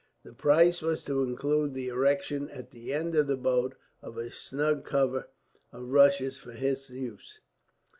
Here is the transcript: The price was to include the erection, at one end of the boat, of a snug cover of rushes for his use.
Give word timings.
The 0.23 0.33
price 0.33 0.81
was 0.81 1.03
to 1.03 1.21
include 1.21 1.75
the 1.75 1.89
erection, 1.89 2.49
at 2.49 2.73
one 2.73 2.89
end 2.89 3.13
of 3.13 3.27
the 3.27 3.37
boat, 3.37 3.75
of 4.01 4.17
a 4.17 4.31
snug 4.31 4.83
cover 4.83 5.27
of 5.71 5.89
rushes 5.91 6.37
for 6.37 6.53
his 6.53 6.89
use. 6.89 7.39